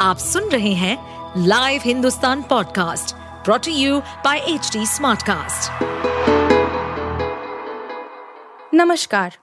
[0.00, 0.96] आप सुन रहे हैं
[1.46, 5.82] live Hindustan podcast brought to you by H Smartcast.
[8.74, 9.36] नमस्कार,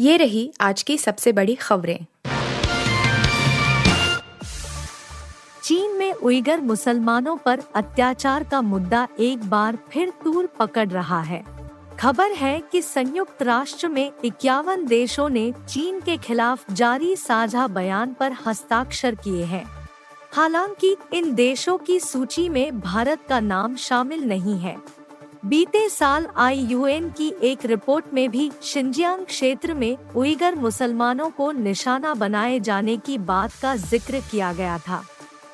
[0.00, 2.06] ये रही आज की सबसे बड़ी खबरें।
[5.62, 11.44] चीन में उइगर मुसलमानों पर अत्याचार का मुद्दा एक बार फिर तूर पकड़ रहा है।
[12.00, 18.12] खबर है कि संयुक्त राष्ट्र में इक्यावन देशों ने चीन के खिलाफ जारी साझा बयान
[18.12, 19.83] पर हस्ताक्षर किए हैं।
[20.36, 24.76] हालाँकि, इन देशों की सूची में भारत का नाम शामिल नहीं है।
[25.44, 32.14] बीते साल आई की एक रिपोर्ट में भी शिंजियांग क्षेत्र में उइगर मुसलमानों को निशाना
[32.14, 35.04] बनाए जाने की बात का ज़िक्र किया गया था।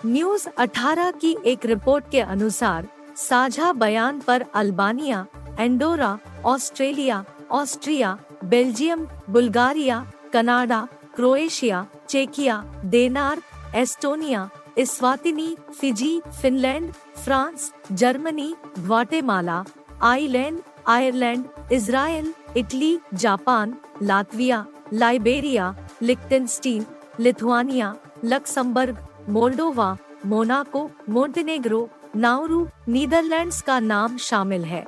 [0.07, 5.27] न्यूज़ 18 की एक रिपोर्ट के अनुसार, साझा बयान पर Albania,
[5.59, 13.43] Andorra, Australia, Austria, Belgium, Bulgaria, Canada, Croatia, चेकिया Denmark
[13.75, 14.51] Estonia
[14.81, 16.93] Eswatini Fiji, Finland,
[17.25, 19.65] France, Germany, Guatemala,
[20.03, 26.87] Iceland, Ireland Israel Italy, Japan, Latvia, Liberia, Liechtenstein,
[27.21, 28.97] Lithuania, Luxembourg,
[29.29, 34.85] Moldova, Monaco Montenegro Nauru, Netherlands का नाम शामिल है।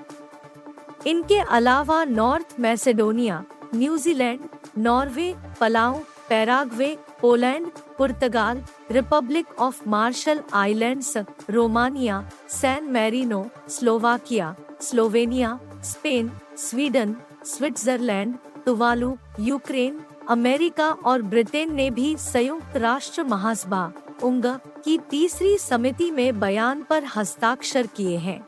[1.06, 4.41] इनके अलावा North Macedonia, New Zealand,
[4.79, 7.67] Norway, Palau, Paraguay Poland,
[7.98, 11.17] Portugal, Republic of Marshall Islands,
[11.51, 18.34] Romania, San Marino, Slovakia, Slovenia, Spain, Sweden, Switzerland,
[18.67, 24.45] Tuvalu, Ukraine, America और Britain ने भी संयुक्त राष्ट्र महासभा, उंग,
[24.84, 28.41] की तीसरी समिति में बयान पर हस्ताक्षर किए हैं।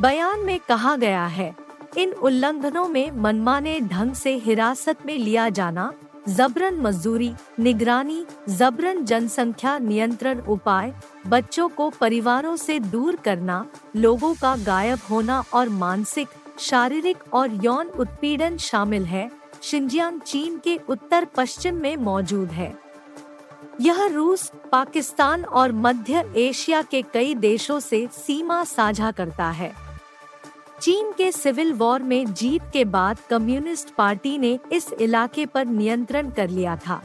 [0.00, 1.54] बयान में कहा गया है,
[1.98, 5.92] इन उल्लंघनों में मनमाने ढंग से हिरासत में लिया जाना
[6.28, 10.94] जबरन मजदूरी, निगरानी, जबरन जनसंख्या नियंत्रण उपाय,
[11.26, 17.86] बच्चों को परिवारों से दूर करना, लोगों का गायब होना और मानसिक, शारीरिक और यौन
[17.86, 19.30] उत्पीड़न शामिल है।
[19.62, 22.78] शिंजियांग चीन के उत्तर पश्चिम में मौजूद है।
[23.80, 29.87] यह रूस, पाकिस्तान और मध्य एशिया के कई देशों से सीमा साझा करता है।
[30.80, 36.30] चीन के सिविल वॉर में जीत के बाद कम्युनिस्ट पार्टी ने इस इलाके पर नियंत्रण
[36.30, 37.00] कर लिया था।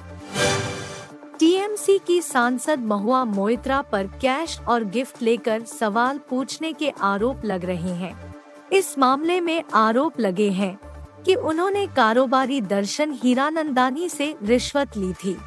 [1.39, 7.65] टीएमसी की सांसद महुआ मोइत्रा पर कैश और गिफ्ट लेकर सवाल पूछने के आरोप लग
[7.65, 8.35] रहे हैं।
[8.73, 10.77] इस मामले में आरोप लगे हैं
[11.25, 15.37] कि उन्होंने कारोबारी दर्शन हीरानंदानी से रिश्वत ली थी।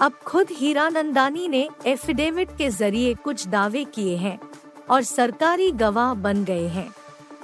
[0.00, 4.38] अब खुद हीरानंदानी ने एफिडेविट के ज़रिए कुछ दावे किए हैं
[4.90, 6.88] और सरकारी गवाह बन गए हैं।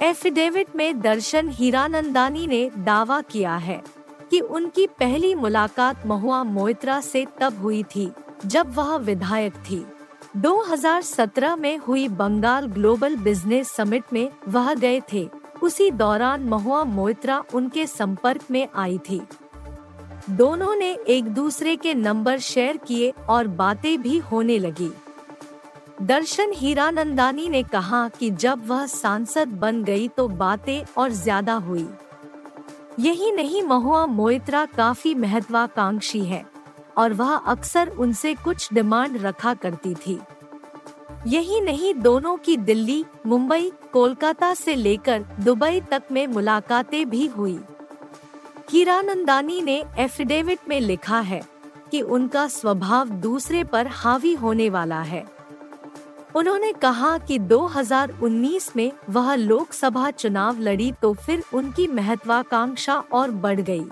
[0.01, 3.81] एफिडेविट में दर्शन हीरानंदानी ने दावा किया है
[4.31, 8.11] कि उनकी पहली मुलाकात महुआ मोइत्रा से तब हुई थी,
[8.45, 9.85] जब वह विधायक थी।
[10.37, 15.29] 2017 में हुई बंगाल ग्लोबल बिज़नेस समिट में वह गए थे।
[15.63, 19.21] उसी दौरान महुआ मोइत्रा उनके संपर्क में आई थी।
[20.29, 24.91] दोनों ने एक दूसरे के नंबर शेयर किए और बातें भी होने लगी।
[26.03, 31.87] दर्शन हीरानंदानी ने कहा कि जब वह सांसद बन गई तो बातें और ज़्यादा हुई।
[32.99, 36.43] यही नहीं, महुआ मोइत्रा काफ़ी महत्वाकांक्षी है
[36.97, 40.19] और वह अक्सर उनसे कुछ डिमांड रखा करती थी।
[41.27, 47.59] यही नहीं, दोनों की दिल्ली, मुंबई, कोलकाता से लेकर दुबई तक में मुलाकातें भी हुई।
[48.71, 51.41] हीरानंदानी ने एफिडेविट में लिखा है
[51.91, 55.25] कि उनका स्वभाव दूसरे पर हावी होने वाला है।
[56.35, 63.59] उन्होंने कहा कि 2019 में वह लोकसभा चुनाव लड़ी तो फिर उनकी महत्वाकांक्षा और बढ़
[63.61, 63.85] गई।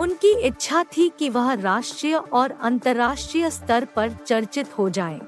[0.00, 5.20] उनकी इच्छा थी कि वह राष्ट्रीय और अंतर्राष्ट्रीय स्तर पर चर्चित हो जाएँ।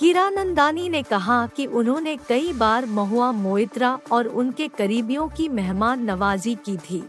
[0.00, 6.54] हीरानंदानी ने कहा कि उन्होंने कई बार महुआ मोइत्रा और उनके करीबियों की मेहमान नवाजी
[6.54, 7.02] की थी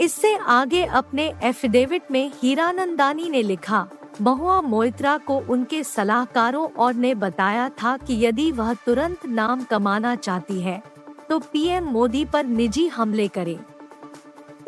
[0.00, 3.86] इससे आगे अपने एफिडेविट में हीरानंदानी ने लिखा
[4.20, 10.14] महुआ मोइत्रा को उनके सलाहकारों और ने बताया था कि यदि वह तुरंत नाम कमाना
[10.16, 10.82] चाहती है
[11.28, 13.58] तो पीएम मोदी पर निजी हमले करे।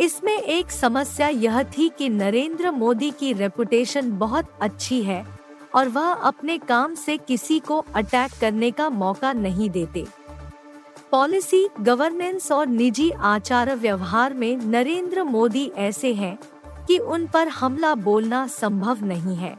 [0.01, 5.25] इसमें एक समस्या यह थी कि नरेंद्र मोदी की रेपुटेशन बहुत अच्छी है
[5.75, 10.05] और वह अपने काम से किसी को अटैक करने का मौका नहीं देते।
[11.11, 16.39] पॉलिसी गवर्नेंस और निजी आचार व्यवहार में नरेंद्र मोदी ऐसे हैं
[16.89, 19.57] कि उन पर हमला बोलना संभव नहीं है।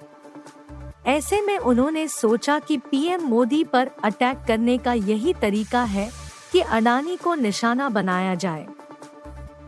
[1.07, 6.11] ऐसे में उन्होंने सोचा कि पीएम मोदी पर अटैक करने का यही तरीका है
[6.51, 8.67] कि अडानी को निशाना बनाया जाए।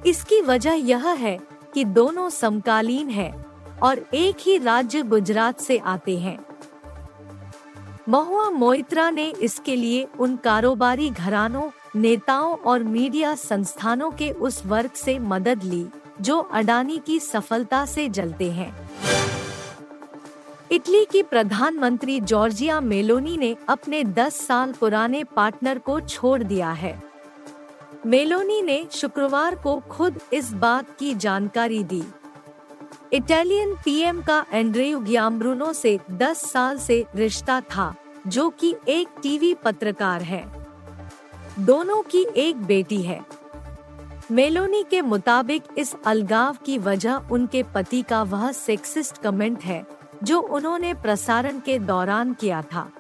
[0.06, 1.40] इसकी वजह यह है
[1.74, 3.46] कि दोनों समकालीन है
[3.84, 6.46] और एक ही राज्य गुजरात से आते हैं।
[8.10, 14.92] महुआ मोइत्रा ने इसके लिए उन कारोबारी घरानों, नेताओं और मीडिया संस्थानों के उस वर्ग
[14.92, 15.88] से मदद ली।
[16.22, 18.92] जो अडानी की सफलता से जलते हैं।
[20.72, 27.04] इटली की प्रधानमंत्री जॉर्जिया मेलोनी ने अपने 10 साल पुराने पार्टनर को छोड़ दिया है।
[28.06, 32.04] मेलोनी ने शुक्रवार को खुद इस बात की जानकारी दी।
[33.14, 37.96] इटालियन पीएम का एंड्रेयू ग्याम्ब्रूनो से 10 साल से रिश्ता था,
[38.28, 40.68] जो कि एक टीवी पत्रकार है।
[41.60, 43.41] दोनों की एक बेटी है।
[44.32, 49.86] मेलोनी के मुताबिक इस अलगाव की वजह उनके पति का वह सेक्सिस्ट कमेंट है,
[50.24, 52.92] जो उन्होंने प्रसारण के दौरान किया था।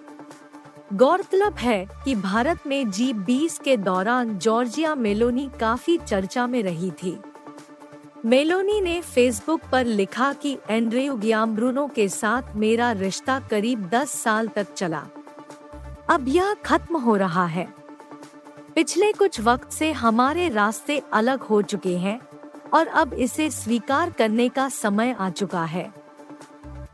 [0.94, 6.92] गौरतलब है कि भारत में जी बीस के दौरान जॉर्जिया मेलोनी काफ़ी चर्चा में रही
[6.92, 7.19] थी।
[8.25, 14.48] मेलोनी ने फेसबुक पर लिखा कि एंड्रेयू ग्याम्ब्रूनो के साथ मेरा रिश्ता करीब 10 साल
[14.48, 15.07] तक चला।
[16.10, 17.81] अब यह खत्म हो रहा है।
[18.75, 22.19] पिछले कुछ वक्त से हमारे रास्ते अलग हो चुके हैं
[22.73, 25.91] और अब इसे स्वीकार करने का समय आ चुका है।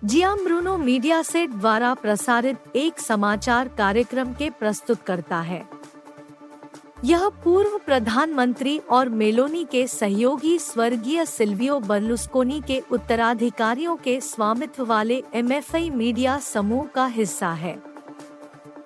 [0.03, 5.63] जियाम ब्रूनो मीडिया सेट द्वारा प्रसारित एक समाचार कार्यक्रम के प्रस्तुत करता है।
[7.03, 15.23] यह पूर्व प्रधानमंत्री और मेलोनी के सहयोगी स्वर्गीय सिल्वियो बर्लुस्कोनी के उत्तराधिकारियों के स्वामित्व वाले
[15.33, 17.96] एमएफआई मीडिया समूह का हिस्सा है।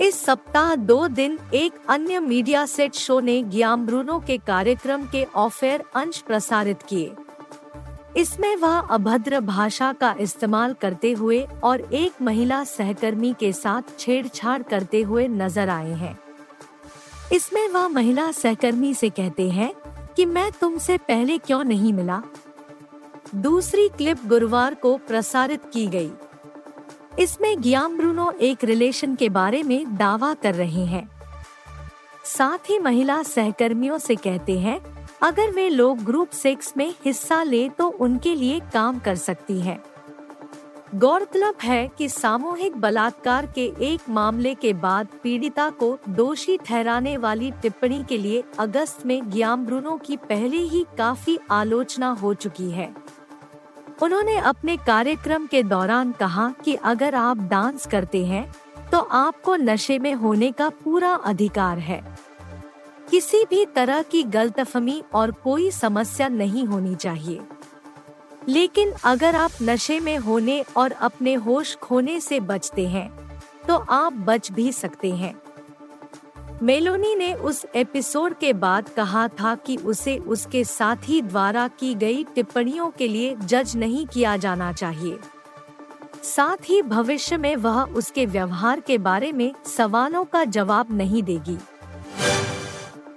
[0.02, 5.24] इस सप्ताह दो दिन एक अन्य मीडिया सेट शो ने ग्याम ब्रूनो के कार्यक्रम के
[5.36, 7.12] ऑफेयर अंश प्रसारित किए।
[8.18, 14.62] इसमें वह अभद्र भाषा का इस्तेमाल करते हुए और एक महिला सहकर्मी के साथ छेड़छाड़
[14.62, 16.18] करते हुए नज़र आए हैं।
[17.34, 19.72] इसमें वह महिला सहकर्मी से कहते हैं
[20.16, 22.22] कि मैं तुमसे पहले क्यों नहीं मिला?
[23.36, 26.12] दूसरी क्लिप गुरुवार को प्रसारित की गई।
[27.20, 31.10] इसमें गियाम ब्रूनो एक रिलेशन के बारे में दावा कर रहे हैं
[32.26, 34.80] साथ ही महिला सहकर्मियों से कहते हैं,
[35.22, 39.82] अगर वे लोग ग्रुप सेक्स में हिस्सा ले तो उनके लिए काम कर सकती हैं।
[40.96, 47.52] गौरतलब है कि सामूहिक बलात्कार के एक मामले के बाद पीड़िता को दोषी ठहराने वाली
[47.52, 52.94] टिप्पणी के लिए अगस्त में ग्याम ब्रूनो की पहले ही काफ़ी आलोचना हो चुकी है
[54.02, 58.56] उन्होंने अपने कार्यक्रम के दौरान कहा कि अगर आप डांस करते हैं
[58.92, 62.02] तो आपको नशे में होने का पूरा अधिकार है।
[63.12, 67.40] किसी भी तरह की गलतफहमी और कोई समस्या नहीं होनी चाहिए।
[68.50, 73.10] लेकिन अगर आप नशे में होने और अपने होश खोने से बचते हैं
[73.68, 75.41] तो आप बच भी सकते हैं।
[76.64, 82.24] मेलोनी ने उस एपिसोड के बाद कहा था कि उसे उसके साथी द्वारा की गई
[82.24, 85.20] टिप्पणियों के लिए जज नहीं किया जाना चाहिए।
[86.24, 91.58] साथ ही भविष्य में वह उसके व्यवहार के बारे में सवालों का जवाब नहीं देगी।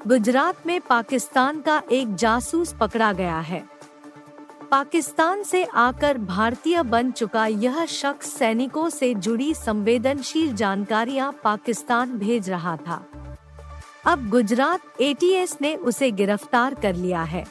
[0.06, 3.64] गुजरात में पाकिस्तान का एक जासूस पकड़ा गया है।
[4.70, 12.50] पाकिस्तान से आकर भारतीय बन चुका यह शख्स सैनिकों से जुड़ी संवेदनशील जानकारियाँ पाकिस्तान भेज
[12.50, 13.06] रहा था।
[14.06, 17.44] अब गुजरात एटीएस ने उसे गिरफ़्तार कर लिया है।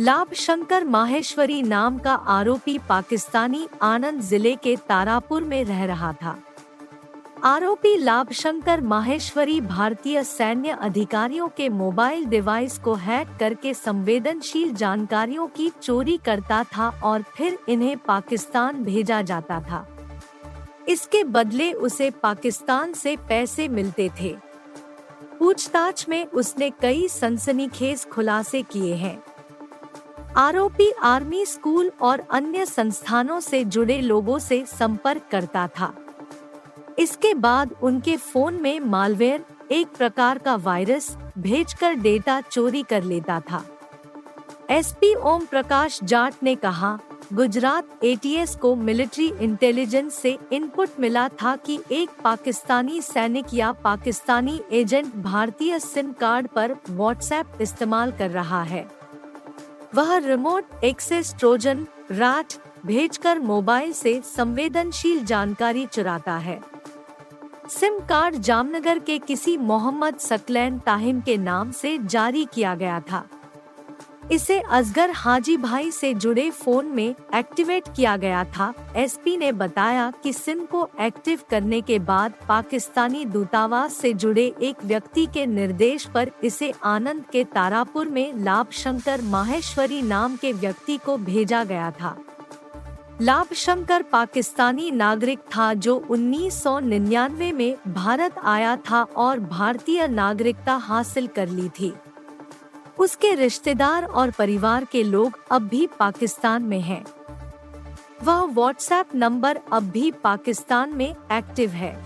[0.00, 6.36] लाभ शंकर माहेश्वरी नाम का आरोपी पाकिस्तानी आनंद ज़िले के तारापुर में रह रहा था।
[7.44, 15.46] आरोपी लाभ शंकर माहेश्वरी भारतीय सैन्य अधिकारियों के मोबाइल डिवाइस को हैक करके संवेदनशील जानकारियों
[15.46, 19.86] की चोरी करता था और फिर इन्हें पाकिस्तान भेजा जाता था।
[20.88, 24.36] इसके बदले उसे पाकिस्तान से पैसे मिलते थे।
[25.40, 29.22] पूछताछ में उसने कई सनसनीखेज खुलासे किए हैं।
[30.36, 35.94] आरोपी आर्मी स्कूल और अन्य संस्थानों से जुड़े लोगों से संपर्क करता था।
[36.98, 43.40] इसके बाद उनके फ़ोन में मालवेयर, एक प्रकार का वायरस, भेजकर डेटा चोरी कर लेता
[43.40, 43.64] था।
[44.70, 46.98] एसपी ओम प्रकाश जाट ने कहा
[47.32, 54.60] गुजरात एटीएस को मिलिट्री इंटेलिजेंस से इनपुट मिला था कि एक पाकिस्तानी सैनिक या पाकिस्तानी
[54.72, 58.86] एजेंट भारतीय सिम कार्ड पर व्हाट्सएप इस्तेमाल कर रहा है।
[59.94, 62.46] वह रिमोट एक्सेस ट्रोजन, राट,
[62.86, 66.60] भेजकर मोबाइल से संवेदनशील जानकारी चुराता है।
[67.68, 73.28] सिम कार्ड जामनगर के किसी मोहम्मद सकलैन ताहिम के नाम से जारी किया गया था।
[74.30, 80.12] इसे असगर हाजी भाई से जुड़े फ़ोन में एक्टिवेट किया गया था। एसपी ने बताया
[80.22, 86.04] कि सिम को एक्टिव करने के बाद पाकिस्तानी दूतावास से जुड़े एक व्यक्ति के निर्देश
[86.04, 91.90] पर इसे आनंद के तारापुर में लाभ शंकर माहेश्वरी नाम के व्यक्ति को भेजा गया
[91.90, 92.16] था।
[93.22, 101.26] लाभ शंकर पाकिस्तानी नागरिक था जो 1999 में भारत आया था और भारतीय नागरिकता हासिल
[101.26, 101.92] कर ली थी।
[103.00, 107.04] उसके रिश्तेदार और परिवार के लोग अब भी पाकिस्तान में हैं।
[108.22, 111.96] वह व्हाट्सएप नंबर अब भी पाकिस्तान में एक्टिव है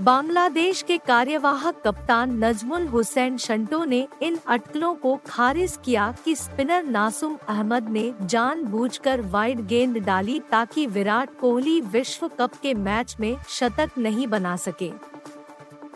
[0.00, 6.84] बांग्लादेश के कार्यवाहक कप्तान नजमुल हुसैन शंटो ने इन अटकलों को खारिज किया कि स्पिनर
[6.84, 13.36] नासुम अहमद ने जानबूझकर वाइड गेंद डाली ताकि विराट कोहली विश्व कप के मैच में
[13.48, 14.90] शतक नहीं बना सके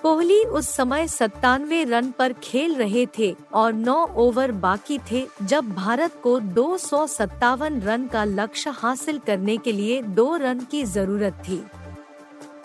[0.03, 5.71] कोहली उस समय सत्तानवे रन पर खेल रहे थे और नौ ओवर बाकी थे जब
[5.75, 10.83] भारत को दो सौ सत्तावन रन का लक्ष्य हासिल करने के लिए दो रन की
[10.85, 11.61] ज़रूरत थी।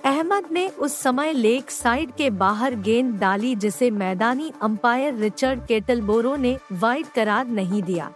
[0.06, 6.36] अहमद ने उस समय लेक साइड के बाहर गेंद डाली जिसे मैदानी अंपायर रिचर्ड केटलबोरो
[6.36, 8.12] ने वाइड करार नहीं दिया।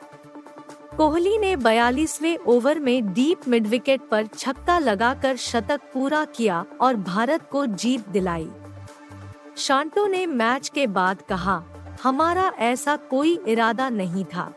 [0.97, 6.95] कोहली ने बयालीसवे ओवर में डीप मिड विकेट पर छक्का लगाकर शतक पूरा किया और
[6.95, 8.49] भारत को जीत दिलाई।
[9.57, 11.63] शांटो ने मैच के बाद कहा,
[12.03, 14.51] हमारा ऐसा कोई इरादा नहीं था।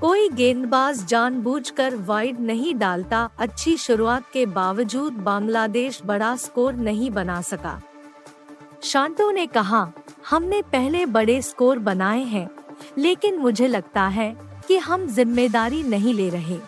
[0.00, 7.40] कोई गेंदबाज जानबूझकर वाइड नहीं डालता, अच्छी शुरुआत के बावजूद बांग्लादेश बड़ा स्कोर नहीं बना
[7.42, 7.80] सका।
[8.82, 9.92] शांतो ने कहा,
[10.30, 12.48] हमने पहले बड़े स्कोर बनाए हैं,
[12.98, 14.34] लेकिन मुझे लगता है
[14.68, 16.58] कि हम ज़िम्मेदारी नहीं ले रहे।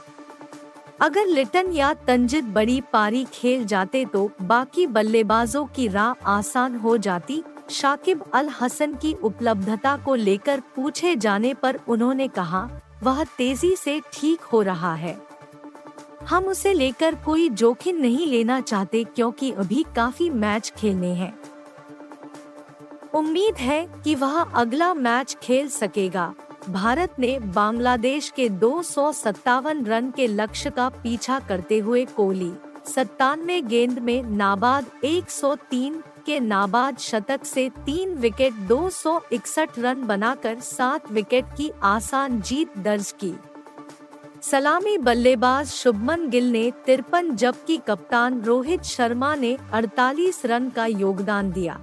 [0.99, 6.97] अगर लिटन या तंजिद बड़ी पारी खेल जाते तो बाकी बल्लेबाजों की राह आसान हो
[6.99, 12.69] जाती। शाकिब अल हसन की उपलब्धता को लेकर पूछे जाने पर उन्होंने कहा,
[13.03, 15.17] वह तेज़ी से ठीक हो रहा है।
[16.29, 21.33] हम उसे लेकर कोई जोखिम नहीं लेना चाहते क्योंकि अभी काफ़ी मैच खेलने हैं।
[23.15, 26.33] उम्मीद है कि वह अगला मैच खेल सकेगा।
[26.68, 32.52] भारत ने बांग्लादेश के दो सौ सत्तावन रन के लक्ष्य का पीछा करते हुए कोहली,
[32.87, 41.11] सत्तानवे गेंद में नाबाद 103 के नाबाद शतक से तीन विकेट 261 रन बनाकर सात
[41.12, 43.35] विकेट की आसान जीत दर्ज की।
[44.42, 51.52] सलामी बल्लेबाज शुभमन गिल ने तिरपन जबकि कप्तान रोहित शर्मा ने 48 रन का योगदान
[51.52, 51.80] दिया।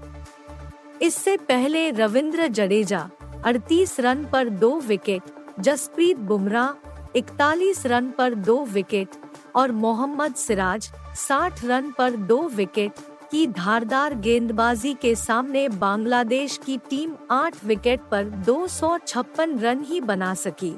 [1.02, 3.10] इससे पहले रविंद्र जडेजा
[3.46, 5.22] 38 रन पर दो विकेट
[5.60, 9.08] जसप्रीत बुमराह 41 रन पर दो विकेट
[9.56, 12.92] और मोहम्मद सिराज 60 रन पर दो विकेट
[13.32, 19.84] की धारदार गेंदबाजी के सामने बांग्लादेश की टीम आठ विकेट पर दो सौ छप्पन रन
[19.84, 20.74] ही बना सकी।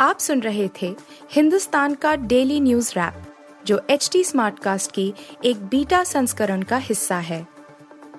[0.00, 0.94] आप सुन रहे थे
[1.32, 3.22] हिंदुस्तान का डेली न्यूज़ रैप,
[3.66, 5.12] जो एच टी कास्ट की
[5.44, 7.46] एक बीटा संस्करण का हिस्सा है।